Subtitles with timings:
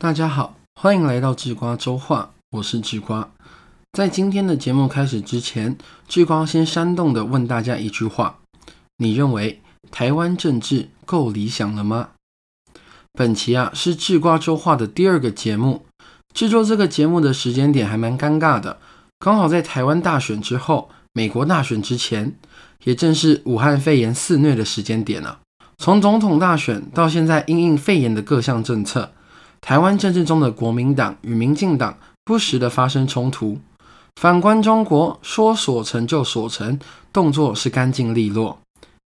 [0.00, 3.28] 大家好，欢迎来到智瓜周话，我是智瓜。
[3.90, 8.38] 在今天的节目开始之前，智瓜先煽动的问大家一句话：
[8.98, 12.10] 你认为台湾政治够理想了吗？
[13.12, 15.84] 本期啊是智瓜周话的第二个节目，
[16.32, 18.78] 制作这个节目的时间点还蛮尴尬的，
[19.18, 22.36] 刚好在台湾大选之后，美国大选之前，
[22.84, 25.40] 也正是武汉肺炎肆虐的时间点啊。
[25.78, 29.10] 从总统大选到现在因应肺炎的各项政策。
[29.68, 33.58] 台湾政治中的国民党与民进党不时的发生冲突。
[34.18, 36.80] 反观中国，说所成就所成，
[37.12, 38.58] 动作是干净利落。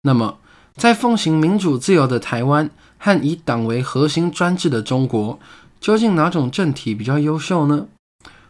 [0.03, 0.39] 那么，
[0.75, 2.69] 在奉行民主自由的台湾
[2.99, 5.39] 和以党为核心专制的中国，
[5.81, 7.87] 究竟哪种政体比较优秀呢？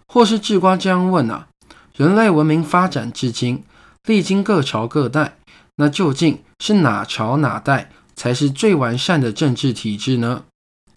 [0.06, 1.48] 或是智瓜这样问啊：
[1.94, 3.62] 人类文明发展至今，
[4.06, 5.36] 历经各朝各代，
[5.76, 10.44] 那究竟是哪朝哪代才是最完善的政治体制呢？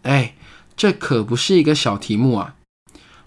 [0.04, 0.36] 哎。
[0.76, 2.56] 这可不是一个小题目啊！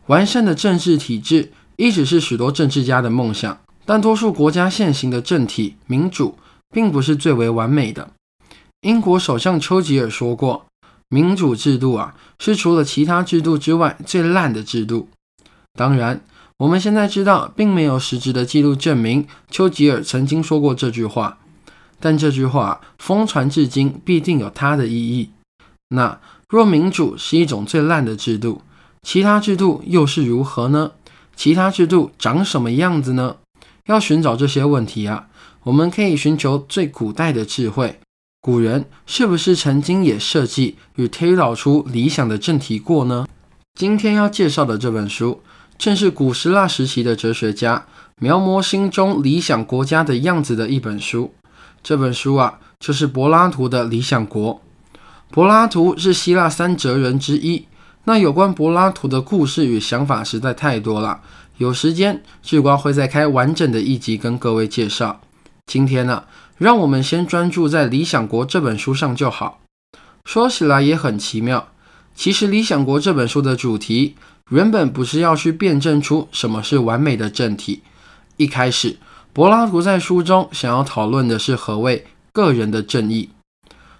[0.06, 6.36] 完善的政治体制一直是许多政治家的梦想，但多数国家现行的政体民主
[6.70, 8.10] 并不是最为完美的。
[8.82, 10.66] 英国首相丘吉尔说过
[11.08, 15.08] ：“民主制度啊，是除了其他制度之外最烂的制度。”
[15.72, 16.20] 当然，
[16.58, 21.38] 我们现在知道，并没有实质的记录证明丘吉尔曾经说过这句话，
[21.98, 25.30] 但这句话疯传至今，必定有它的意义。
[25.88, 26.20] 那。
[26.48, 28.62] 若民主是一种最烂的制度，
[29.02, 30.92] 其他制度又是如何呢？
[31.36, 33.36] 其他制度长什么样子呢？
[33.86, 35.26] 要寻找这些问题啊，
[35.64, 37.98] 我们可以寻求最古代的智慧。
[38.40, 43.26] 古人是不是曾经也设计与推导出理想的政体过呢？
[43.74, 45.40] 今天要介绍的这本书，
[45.76, 47.86] 正是古希腊时期的哲学家
[48.20, 51.34] 描摹心中理想国家的样子的一本书。
[51.82, 54.54] 这本书啊，就是柏拉图的《理想国》。
[55.34, 57.66] 柏拉图是希腊三哲人之一。
[58.04, 61.22] 那有关柏拉图的故事与想法实在太多了，
[61.56, 65.20] 有时间智光会再开完整的一集跟各位介绍。
[65.66, 66.22] 今天呢，
[66.56, 69.58] 让我们先专注在《理想国》这本书上就好。
[70.24, 71.66] 说起来也很奇妙，
[72.14, 74.14] 其实《理想国》这本书的主题
[74.50, 77.82] 原本不是要去辩证出什么是完美的政体。
[78.36, 78.98] 一开始，
[79.32, 83.30] 柏拉图在书中想要讨论的是何谓个人的正义。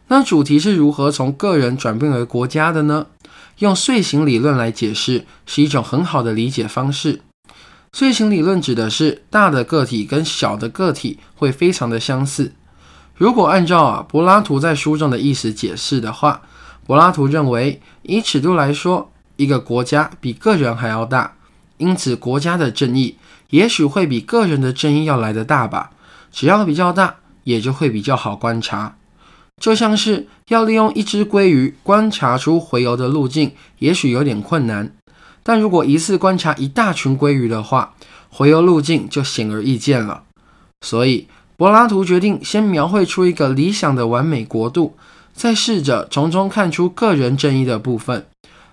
[0.09, 3.07] 那主题是如何从个人转变为国家的呢？
[3.59, 7.23] 用遂行理论来解释是一种很好的理解方式。
[7.93, 12.53] 遂行理论指的是大的个体跟小的个体会非常的相似。
[13.15, 16.43] 如果按照啊柏拉图在书中的意思解释的话，
[16.85, 21.37] 柏拉图认为以尺度来说，一个国家比个人还要大，
[21.79, 23.17] 因此国家的正义
[23.51, 25.93] 也许会比个人的正义要来的大吧。
[26.33, 28.97] 只要比较大，也就会比较好观察。
[29.61, 34.93] 就像是要利用一只鲑鱼观察出洄游的路径，也许有点困难。
[35.43, 37.95] 但如果一次观察一大群鲑鱼的话，
[38.35, 40.25] 洄游路径就显而易见了。
[40.81, 44.97] 所以，柏拉图决定先描绘出一个理想的完美国度，
[45.33, 48.27] 再试着从中看出个人正义的部分。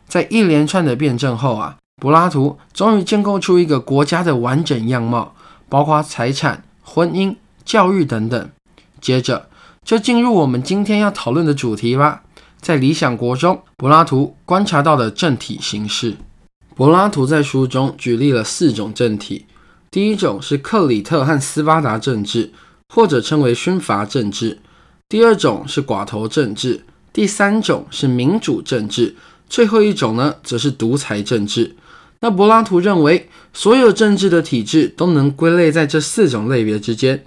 [0.08, 5.36] 在一连串的辩证后啊，柏拉图终于建构出一个国家的完整样貌，
[5.70, 8.50] 包括财产、婚姻、教育等等。
[9.00, 9.51] 接着。
[9.86, 12.24] 就进入我们今天要讨论的主题吧。
[12.62, 16.16] 在《理想国》中，柏拉图观察到的政体形式。
[16.76, 19.46] 柏拉图在书中举例了四种政体。
[19.90, 22.54] 第一种是克里特和斯巴达政治，
[22.88, 24.60] 或者称为勋伐政治；
[25.10, 26.82] 第二种是寡头政治；
[27.12, 29.16] 第三种是民主政治；
[29.50, 31.76] 最后一种呢，则是独裁政治。
[32.22, 37.26] 那柏拉图认为，所有政治的体制都能归类在这四种类别之间。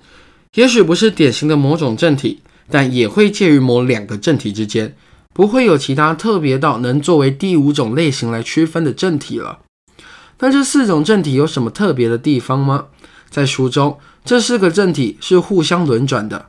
[0.55, 4.97] 也许不是典型的某种政体，但也会介于某两个政体之间，
[5.33, 9.59] 不会有其他特别到能作为第五种类型来区分的政体了。
[10.39, 12.87] 那这四种政体有什么特别的地方吗？
[13.29, 16.47] 在书中，这四个政体是互相轮转的，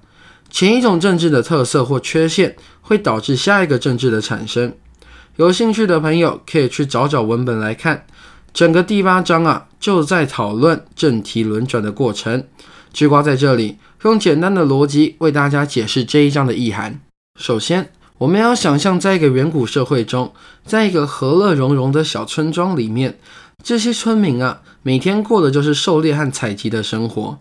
[0.51, 4.71] 前一种政治的特色或缺陷会导致下一个政治的产生。
[5.37, 8.05] 有兴趣的朋友可以去找找文本来看，
[8.53, 12.43] 整个第八章啊就在讨论政体轮转的过程。
[12.95, 17.01] 智瓜在这里用简单的逻辑为大家解释这一章的意涵。
[17.37, 17.89] 首先，
[18.19, 20.31] 我们要想象在一个远古社会中，
[20.65, 23.19] 在一个和乐融融的小村庄里面，
[23.61, 27.37] 这些村民啊，每天过的就是狩猎和采集的生活。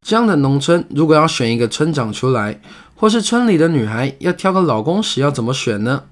[0.00, 2.62] 这样的农村，如果要选一个村长出来，
[2.96, 6.04] 或是村里的女孩要挑个老公时，要怎么选呢？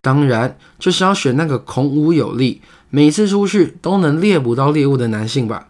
[0.00, 5.68] 当然，就是要选那个孔武有力，每次出去都能猎捕到猎物的男性吧。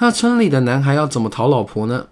[0.00, 2.06] 那村里的男孩要怎么讨老婆呢？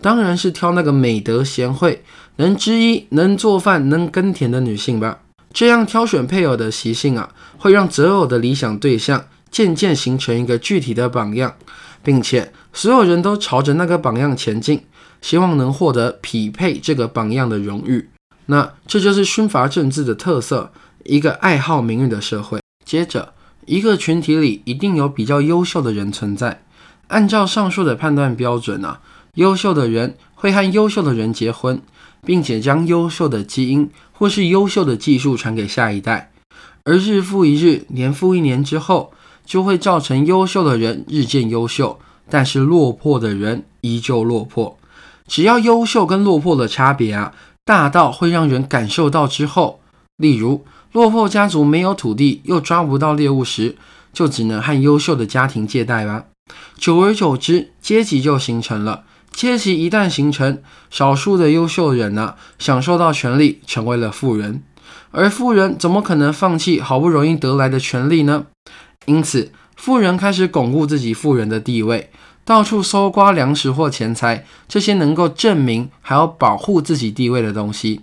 [0.00, 2.04] 当然是挑那个美德贤惠、
[2.36, 5.20] 能织衣、能做饭、能耕田的女性吧。
[5.52, 11.54] 这样挑选配偶的习性啊，会让择偶的理想对象渐渐形成一个具体的榜样，
[12.02, 14.82] 并且所有人都朝着那个榜样前进，
[15.20, 18.08] 希望能获得匹配这个榜样的荣誉。
[18.46, 20.72] 那这就是军阀政治的特色，
[21.04, 22.60] 一个爱好名誉的社会。
[22.84, 23.32] 接着，
[23.66, 26.64] 一个群体里一定有比较优秀的人存在，
[27.12, 29.00] 按照上述的判断标准啊，
[29.34, 31.80] 优秀的人会和优秀的人结婚。
[32.24, 36.30] 并且将优秀的基因或是优秀的技术传给下一代，
[36.84, 39.12] 而日复一日、年复一年之后，
[39.44, 41.98] 就会造成优秀的人日渐优秀，
[42.30, 44.78] 但是落魄的人依旧落魄。
[45.26, 49.80] 只要优秀跟落魄的差别啊大到会让人感受到之后，
[50.16, 53.74] 例如落魄家族没有土地又抓不到猎物时，
[54.12, 56.26] 就只能和优秀的家庭借贷吧。
[56.82, 59.04] 久而久之，阶级就形成了。
[59.30, 60.60] 阶级一旦形成，
[60.90, 64.64] 少数的优秀人呢，享受到权利，成为了富人。
[65.12, 68.46] 而富人怎么可能放弃好不容易得来的权利呢？
[69.06, 72.10] 因此，富人开始巩固自己富人的地位，
[72.44, 78.00] 到处搜刮粮食或钱财，这些能够证明还要保护自己地位的东西。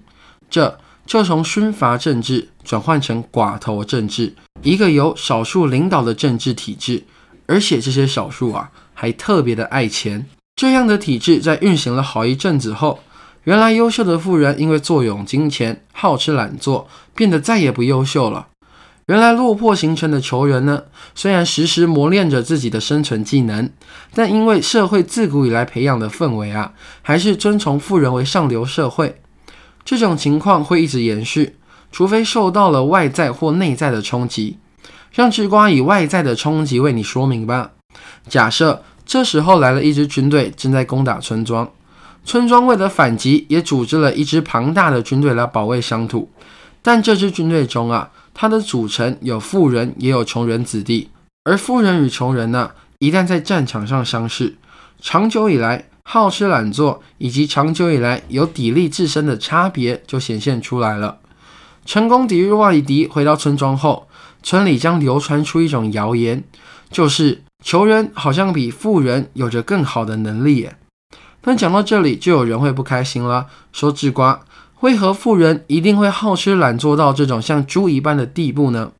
[0.50, 7.04] 这就从军阀政治转换成寡头政治，一个由少数领导的政治体制。
[7.50, 10.28] 而且这些少数啊，还特别的爱钱。
[10.56, 13.00] 这样的体制在运行了好一阵子后，
[13.46, 18.50] 原来优秀的富人因为坐拥金钱、好吃懒做，变得再也不优秀了。
[19.08, 20.84] 原来落魄形成的穷人呢，
[21.16, 23.72] 虽然时时磨练着自己的生存技能，
[24.14, 29.20] 但因为社会自古以来培养的氛围啊，还是尊崇富人为上流社会。
[29.84, 31.56] 这种情况会一直延续，
[31.92, 34.60] 除非受到了外在或内在的冲击。
[35.12, 37.72] 让智瓜以外在的冲击为你说明吧。
[38.28, 38.84] 假设。
[39.12, 41.68] 这时候来了一支军队，正在攻打村庄。
[42.24, 46.30] 村庄为了反击，也组织了一支庞大的军队来保卫乡土。
[46.84, 51.10] 但这支军队中啊，它的组成有富人，也有穷人子弟。
[51.44, 52.70] 而富人与穷人呢，
[53.00, 54.58] 一旦在战场上相视，
[55.02, 61.18] 长久以来好吃懒做，以及长久以来有砥砺自身的差别就显现出来了。
[61.84, 64.08] 成功抵御外敌，回到村庄后，
[64.44, 66.44] 村里将流传出一种谣言，
[66.92, 67.44] 就是。
[67.62, 70.78] 穷人好像比富人有着更好的能力耶。
[71.42, 74.40] 但讲到这里，就有人会不开心了，说智瓜
[74.80, 78.94] 为何富人一定会好吃懒做到这种像猪一般的地步呢？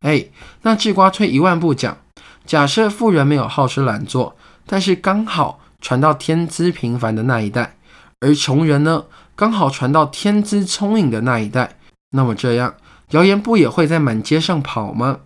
[0.00, 0.24] 哎，
[0.62, 1.98] 那智瓜退一万步讲，
[2.46, 4.34] 假设富人没有好吃懒做，
[4.64, 7.76] 但是刚好传到天资平凡的那一代，
[8.20, 9.04] 而穷人呢，
[9.36, 11.76] 刚好传到天资聪颖的那一代，
[12.12, 12.74] 那么这样
[13.10, 15.20] 谣言不也会在满街上跑吗？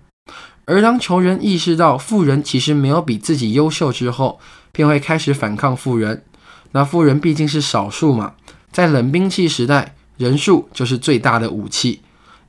[0.64, 4.38] 而当穷人意识到富人其实没有比自己优秀之后，
[4.70, 6.24] 便会开始反抗富人。
[6.70, 8.34] 那富人毕竟是少数嘛，
[8.70, 12.00] 在冷兵器时代，人数就是最大的武器。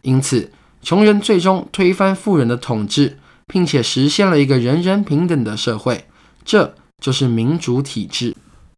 [0.04, 0.52] 因此，
[0.82, 6.06] 穷人最终推翻富人的统治，并且实现了一个人人平等的社会，
[6.46, 8.36] 这就是民主体制。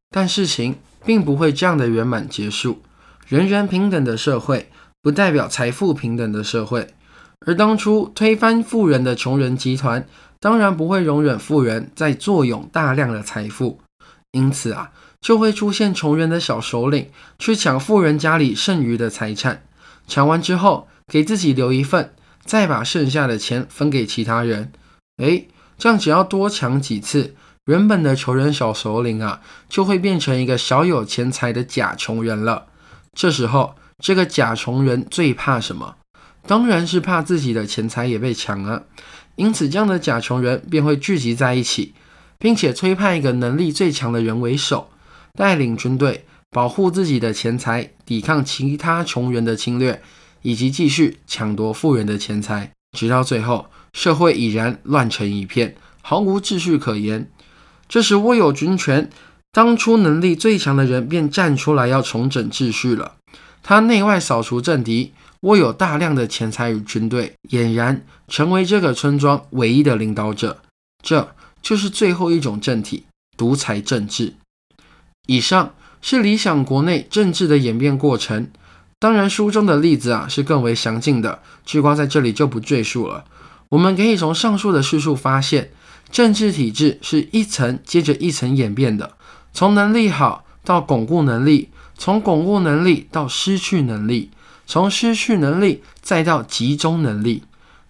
[0.10, 2.82] 但事情并不会这样的圆满结束。
[3.28, 4.70] 人人平等的社会，
[5.06, 6.88] 不代表财富平等的社会。
[7.46, 10.08] 而当初推翻富人的穷人集团，
[10.40, 13.80] 当然不会容忍富人在坐拥大量的财富，
[14.32, 14.90] 因此啊，
[15.22, 19.62] 就会出现穷人的小首领去抢富人家里剩余的财产，
[20.08, 22.12] 抢完之后给自己留一份，
[22.44, 24.72] 再把剩下的钱分给其他人。
[25.18, 25.48] 诶，
[25.78, 27.36] 这样只要多抢几次，
[27.66, 32.66] 原本的穷人小首领啊，就会变成一个小有钱财的假穷人了。
[33.14, 35.96] 这时候，这个假穷人最怕什么？
[36.48, 38.86] 当然是怕自己的钱财也被抢了，
[39.36, 41.94] 因此这样的假穷人便会聚集在一起，
[42.38, 44.90] 并且推派一个能力最强的人为首，
[45.34, 50.02] 带领军队保护自己的钱财，抵抗其他穷人的侵略，
[50.44, 57.32] 以及继续抢夺富人的钱财，直到最后社会已然乱成一片，毫无秩序可言。
[57.90, 59.10] 这时握有军权、
[59.52, 63.16] 当初能力最强的人便站出来要重整秩序了，
[63.68, 65.12] 他内外扫除政敌。
[65.42, 70.62] 握有大量的钱财与军队，俨然成为这个村庄唯一的领导者。
[71.04, 73.04] 这就是最后一种政体——
[73.38, 74.34] 独裁政治。
[75.28, 78.48] 以上是理想国内政治的演变过程。
[78.98, 83.26] 当然，书中的例子啊是更为详尽的，聚光在这里就不赘述了。
[83.70, 85.70] 我们可以从上述的叙述发现，
[86.10, 89.16] 政治体制是一层接着一层演变的，
[89.54, 94.32] 从能力好到巩固能力，从巩固能力到失去能力。
[94.68, 97.44] 从失去能力再到集中能力，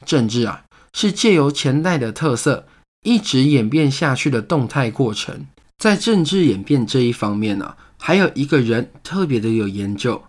[0.06, 2.68] 政治啊是借由前代的特色
[3.04, 5.46] 一直演变下去的动态过程。
[5.78, 10.22] 在政治演变这一方面呢，还有一个人特别的有研究，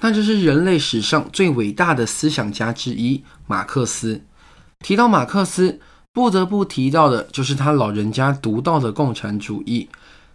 [0.00, 4.22] 那就是人类史上最伟大的思想家之一马克思。
[4.78, 5.80] 提到马克思，
[6.12, 9.88] 不得不提到的就是他老人家独到的共产主义。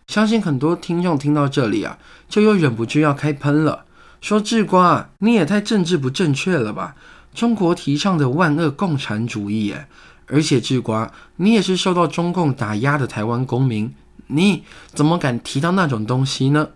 [0.07, 1.97] 相信很多听众听到这里啊，
[2.29, 3.85] 就又忍不住要开喷了，
[4.21, 6.95] 说智瓜，你也太政治不正确了吧？
[7.33, 9.87] 中国提倡的万恶共产主义，哎，
[10.27, 13.93] 而且智瓜，你也是受到中共打压的台湾公民，
[14.27, 16.69] 你怎么敢提到那种东西呢？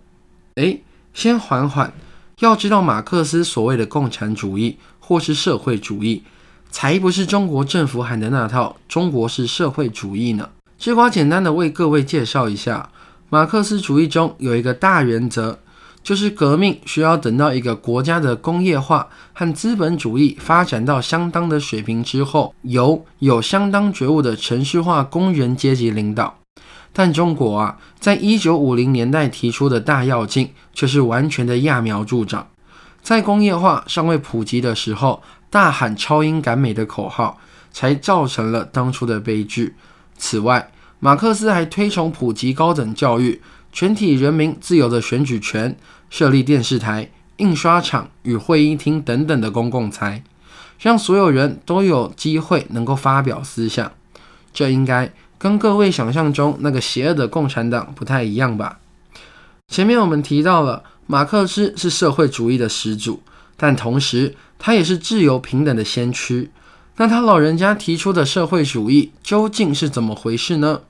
[0.55, 0.79] 哎，
[1.13, 1.93] 先缓缓，
[2.39, 6.23] 要知道马克思所谓的共产主义或是社会主义。
[6.71, 10.49] 才不是中国政府喊的那套中国式社会主义呢。
[10.77, 12.91] 智瓜简单的为各位介绍一下，
[13.29, 15.59] 马克思主义中有一个大原则，
[16.03, 26.39] 就是革命需要等到一个国家的工业化和资本主义发展到相当的水平之后，由有相当觉悟的城市化工人阶级领导。
[26.91, 32.47] 但中国啊，在一九五零年代提出的大跃进却是完全的揠苗助长，
[33.03, 35.21] 在工业化尚未普及的时候。
[35.51, 37.39] 大喊“超英赶美”的口号，
[37.71, 39.73] 才造成了当初的悲剧。
[40.15, 43.41] 此外，马克思还推崇普及高等教育、
[43.71, 45.77] 全体人民自由的选举权、
[46.09, 50.23] 设立电视台、印刷厂与会议厅等等的公共财，
[50.79, 53.91] 让所有人都有机会能够发表思想。
[54.51, 58.79] 这应该跟各位想象中那个邪恶的共产党不太一样吧？
[59.69, 63.21] 前面我们提到了，马克思是社会主义的始祖。
[63.55, 66.49] 但同时，他也是自由平等的先驱。
[66.95, 70.81] 那他老人家提出的社会主义究竟是怎么回事呢？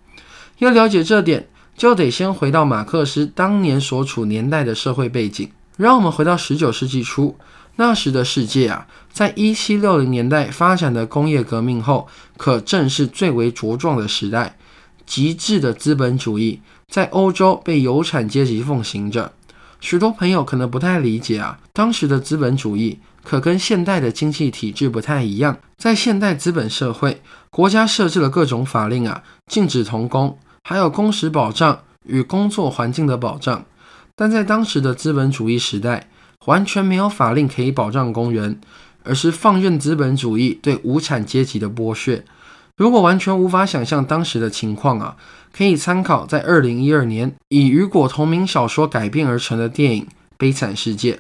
[0.60, 5.50] 要了解这点，就得先回到马克思当年所处年代的社会背景。
[5.78, 7.38] 让我们回到十九世纪初，
[7.78, 14.58] 那时的世界啊，在一七六零年代发展的工业革命后，可正是最为茁壮的时代。
[15.06, 19.32] 极致的资本主义在欧洲被有产阶级奉行着。
[19.80, 25.58] 许多朋友可能不太理解啊，当时的资本主义可跟现代的经济体制不太一样。
[25.78, 33.66] 在现代资本社会，国家设置了各种法令啊，禁止童工，还有工时保障与工作环境的保障。
[34.16, 36.10] 但在当时的资本主义时代，
[36.46, 38.60] 完全没有法令可以保障工人，
[39.04, 42.24] 而是放任资本主义对无产阶级的剥削。
[42.76, 45.18] 如果完全无法想象当时的情况啊，
[45.52, 50.04] 可以参考在二零一二年以雨果同名小说改编而成的电影
[50.38, 51.14] 《悲惨世界》。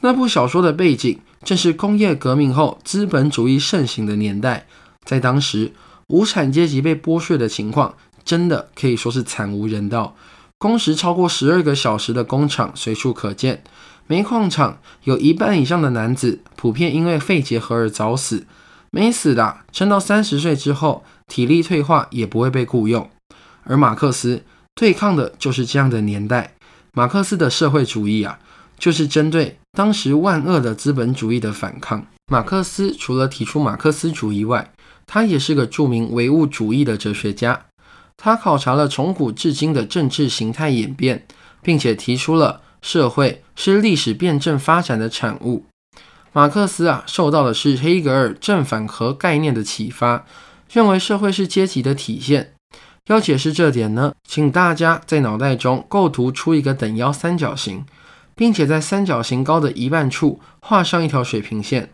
[0.00, 4.66] 那部小说的背景正是工业革命后资本主义盛行的年代，
[5.04, 5.72] 在当时
[6.08, 7.94] 无产阶级被剥削的情况，
[8.26, 10.14] 真的可以说是惨无人道。
[10.58, 13.62] 工时超过十二个小时的工厂随处可见，
[14.06, 18.46] 煤矿厂有一半以上的男子普遍因为肺结核而早死。
[18.90, 23.10] 没死的，撑到三十岁之后，体力退化也不会被雇佣。
[23.64, 24.42] 而马克思
[24.74, 26.54] 对抗的就是这样的年代。
[26.92, 28.38] 马克思的社会主义啊，
[28.78, 32.06] 就是针对当时万恶的资本主义的反抗。
[32.28, 34.72] 马克思除了提出马克思主义外，
[35.06, 37.66] 他也是个著名唯物主义的哲学家。
[38.16, 41.26] 他考察了从古至今的政治形态演变，
[41.62, 45.66] 并且提出了社会是历史辩证发展的产物。
[46.32, 50.24] 马克思啊，受到的是黑格尔正反合概念的启发，
[50.70, 52.52] 认为社会是阶级的体现。
[53.06, 57.86] 要解释这点呢，请大家在脑袋中构图出一个等腰三角形，
[58.34, 61.90] 并且在三角形高的一半处画上一条水平线。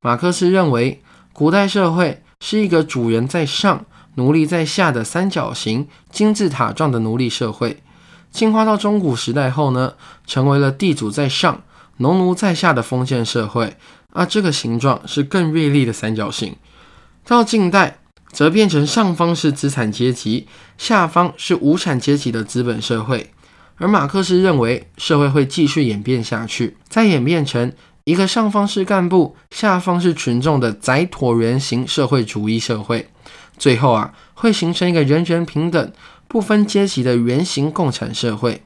[0.00, 3.84] 马克思认为，古代社会是一个主人在上、
[4.16, 7.80] 奴隶在下的三角形金字塔状的奴隶社会。
[8.30, 9.94] 进化到中古时代后呢，
[10.26, 11.62] 成为了地主在上。
[11.98, 13.78] 农奴在下的封建社会，
[14.12, 16.54] 啊，这个形状是更锐利的三角形。
[17.24, 20.46] 到近代，则变成上方是资产阶级，
[20.76, 23.32] 下方是无产阶级的资本社会。
[23.78, 27.72] 而马克思认为，社会会继续演变下去，再演变成
[28.04, 33.08] 一个上方是干部，下方是群众的窄椭圆形社会主义社会。
[33.58, 35.92] 最后啊，会形成一个人人平等、
[36.28, 38.62] 不分阶级的圆形共产社会。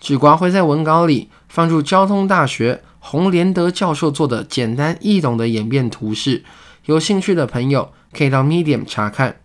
[0.00, 6.42] 智瓜会在文稿里放入交通大学洪连德教授做的简单易懂的演变图示，
[6.86, 9.36] 有兴趣的朋友可以到 Medium 查看。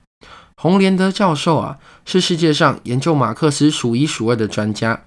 [0.55, 5.03] 洪连德教授啊，是世界上研究马克思数一数二的专家。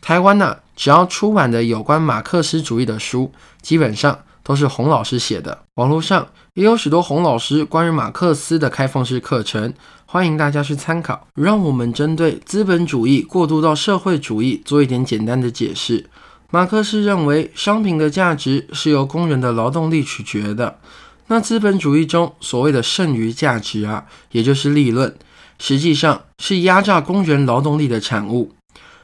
[0.00, 5.58] 台湾呢，只要出版的有关马克思主义的书，基本上都是洪老师写的。
[5.74, 9.74] 网络上也有许多洪老师关于马克思的开放式课程。
[10.06, 11.26] 欢迎大家去参考。
[11.34, 16.08] 让我们针对资本主义过渡到社会主义做一点简单的解释。
[16.52, 20.78] 马克思认为，商品的价值是由工人的劳动力取决的。
[21.26, 25.12] 那资本主义中所谓的剩余价值啊，也就是利润，
[25.58, 28.52] 实际上是压榨工人劳动力的产物。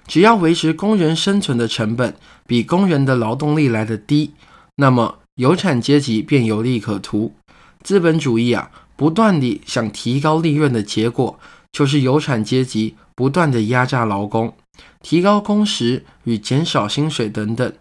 [0.06, 2.14] 只要维持工人生存的成本
[2.46, 4.32] 比工人的劳动力来得低，
[4.76, 7.34] 那么有产阶级便有利可图。
[7.82, 11.40] 资本主义啊，不断地想提高利润的结果，
[11.72, 14.54] 就是有产阶级不断地压榨劳工，
[15.00, 17.72] 提高工时与减少薪水等等。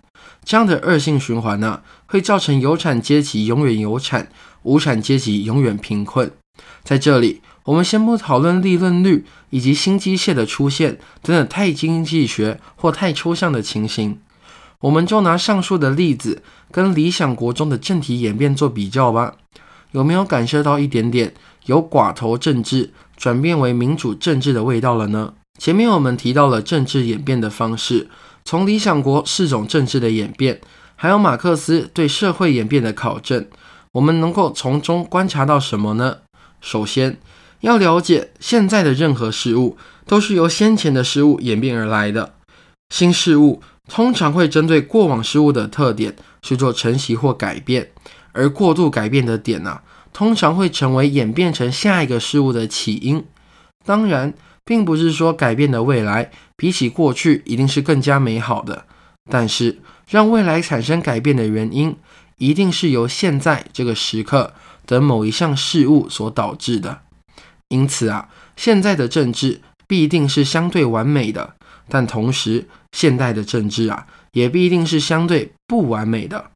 [0.45, 4.29] 这样的恶性循环呢，会造成有产阶级永远有产，
[4.63, 6.31] 无产阶级永远贫困。
[6.85, 14.17] 在这里，我们先不讨论利润率以及新机械的出现等等太经济学或太抽象的情形，
[14.79, 19.35] 我们就拿上述的例子跟理想国中的政体演变做比较吧。
[19.91, 21.33] 有没有感受到一点点
[21.65, 25.33] 由寡头政治转变为民主政治的味道了呢？
[25.57, 28.07] 前面我们提到了政治演变的方式，
[28.45, 30.61] 从理想国四种政治的演变，
[30.95, 33.47] 还有马克思对社会演变的考证，
[33.93, 36.19] 我们能够从中观察到什么呢？
[36.61, 37.17] 首先
[37.61, 42.35] 要了解，现在的任何事物都是由先前的事物演变而来的。
[42.93, 47.91] 新事物通常会针对过往事物的特点去做承袭或改变。
[48.31, 49.81] 而过度改变的点呢，
[50.13, 53.25] 通常会成为演变成下一个事物的起因。
[53.83, 58.85] 当然，并不是说改变的未来比起过去一定是更加美好的，
[59.29, 61.95] 但是让未来产生改变的原因，
[62.37, 64.53] 一定是由现在这个时刻
[64.85, 67.01] 的某一项事物所导致的。
[67.69, 71.55] 因此啊，现在的政治必定是相对完美的，
[71.87, 76.51] 但同时，现代的政治啊，也必定是相对不完美的。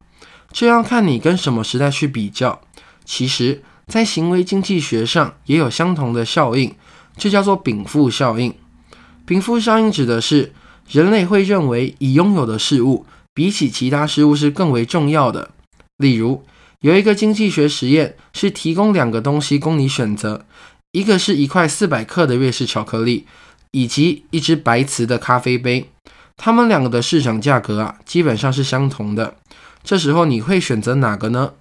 [0.52, 2.60] 这要看你跟什么时代去比较。
[3.04, 6.74] 其实，在行为经济学上也有相同的效应，
[7.16, 8.54] 这叫做禀赋效应。
[9.26, 10.52] 禀赋效应指的是
[10.88, 13.04] 人类会认为已拥有的事物
[13.34, 15.50] 比起其他事物是更为重要的。
[15.96, 16.44] 例如，
[16.80, 20.46] 有一个经济学实验是提供两个东西供你选择，
[20.92, 23.26] 一个是一块四百克的瑞士巧克力，
[23.70, 25.90] 以及一只白瓷的咖啡杯。
[26.36, 29.36] 它们两个的市场价格啊，基本上是相同的。
[29.82, 31.52] 这时候你会选择哪个呢？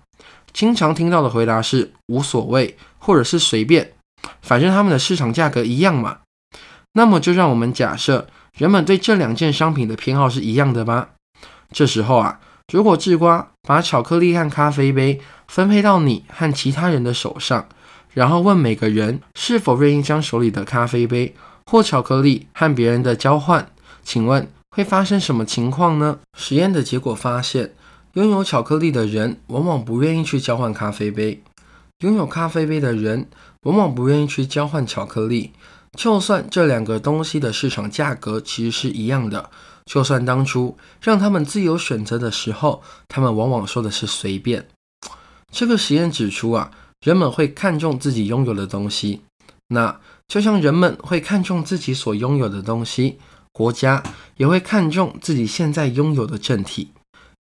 [0.51, 3.94] 经常听到的回答是无所谓，或者是随便，
[4.42, 6.20] 反正他们的市场价格一样嘛。
[6.94, 11.09] 那么就让我们假设人们对这两件商品的偏好是一样的吧。
[11.72, 12.40] 这时候啊，
[12.72, 17.68] 如果智瓜把巧克力和咖啡杯分配到你和其他人的手上，
[18.14, 21.33] 然后问每个人是否愿意将手里的咖啡杯
[21.66, 23.68] 或巧克力和别人的交换，
[24.03, 26.18] 请问会发生什么情况呢？
[26.36, 27.75] 实验的结果发现。
[28.14, 31.42] 拥有巧克力的人往往不愿意去交换咖啡杯，
[32.01, 33.27] 拥有咖啡杯的人
[33.64, 35.51] 往往不愿意去交换巧克力。
[35.98, 39.50] 就算这两个东西的市场价格其实是一样的，
[39.86, 44.68] 就算当初让他们自由选择的时候，他们往往说的是随便。
[45.51, 46.70] 这个实验指出啊，
[47.03, 49.22] 人们会看重自己拥有的东西，
[49.70, 53.18] 那就像人们会看重自己所拥有的东西，
[53.53, 54.03] 国家
[54.35, 56.89] 也会看重自己现在拥有的政体。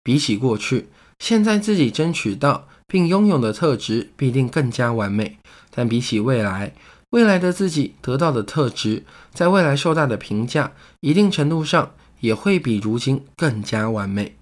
[0.01, 0.87] 比起过去，
[1.19, 5.37] 现在自己争取到并拥有的特质必定更加完美；
[5.71, 6.73] 但比起未来，
[7.09, 14.35] 未来的自己得到的特质，在未来受到的评价，一定程度上也会比如今更加完美。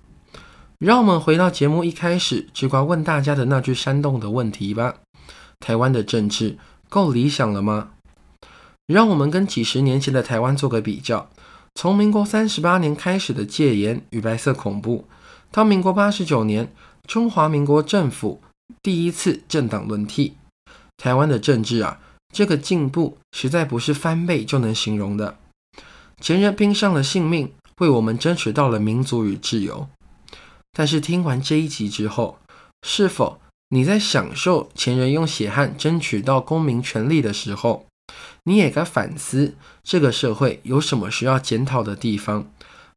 [0.77, 4.95] 让我们回到节目一开始，只管问大家的那句煽动的问题吧：
[5.59, 6.57] 台湾的政治
[6.89, 7.91] 够理想了吗？
[8.87, 11.29] 让我们跟几十年前的台湾做个比较，
[11.75, 15.07] 从民国三十八年开始的戒严与白色恐怖。
[15.51, 16.73] 到民国八十九年，
[17.05, 18.41] 中华民国政府
[18.81, 20.33] 第一次政党轮替，
[20.97, 21.99] 台湾的政治啊，
[22.33, 25.37] 这个进步实在不是翻倍就能形容的。
[26.21, 29.89] 前人拼上了性命，为我们争取到了民族与自由。
[30.71, 32.39] 但是听完这一集之后，
[32.83, 37.87] 是否你在享受前人用血汗争取到公民权利的时候，
[38.43, 42.45] 你也该反思这个社会有什么需要检讨的地方？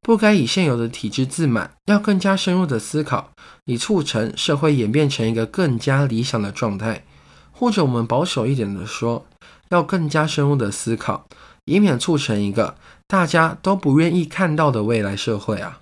[0.01, 3.31] 不该以现有的体制自满，要更加深入的思考，
[3.65, 7.05] 以促成社会演变成一个更加理想的状态。
[7.53, 9.25] 或者我们保守一点的说，
[9.71, 11.27] 要更加深入的思考，
[11.65, 15.81] 以免促成一个大家都不愿意看到的未来社会啊。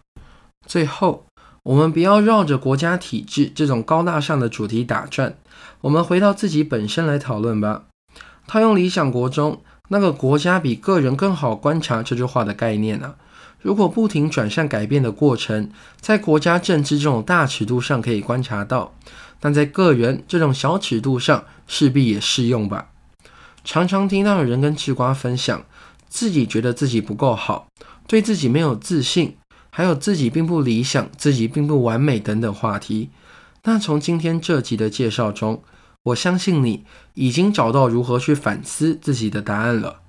[0.66, 1.24] 最后，
[1.64, 5.34] 我们不要绕着国家体制这种高大上的主题打转，
[5.80, 7.84] 我们回到自己本身来讨论吧。
[8.46, 13.14] 套用理想国中那个“国家比个人更好观察”这句话的概念呢？
[13.60, 18.92] 如果不停转向改变的过程，在国家政治这种大尺度上可以观察到，
[19.38, 22.88] 但在个人这种小尺度上势必也适用吧。
[23.62, 25.64] 常常听到有人跟智瓜分享，
[26.08, 27.68] 自己觉得自己不够好，
[28.08, 29.36] 对自己没有自信，
[29.70, 33.10] 还有自己并不理想、自己并不完美等等话题。
[33.62, 35.62] 那从今天这集的介绍中，
[36.04, 36.84] 我相信你
[37.14, 40.00] 已经找到如何去反思自己的答案了。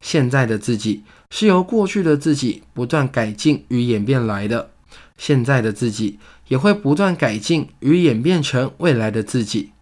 [0.00, 4.70] 现在的自己是由过去的自己不断改进与演变来的，
[5.18, 9.72] 现在的自己也会不断改进与演变成未来的自己。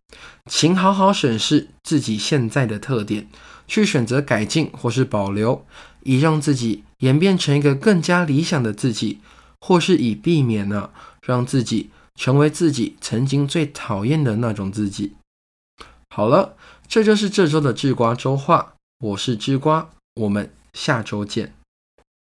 [0.47, 3.29] 请好好审视自己现在的特点，
[3.67, 5.65] 去选择改进或是保留，
[6.03, 9.21] 以让自己演变成一个更加理想的自己，
[9.61, 10.91] 或是以避免呢
[11.23, 15.13] 让自己成为自己曾经最讨厌的那种自己。
[16.19, 16.57] 好了，
[16.89, 21.58] 这就是这周的智瓜周话，我是智瓜，我们下周见。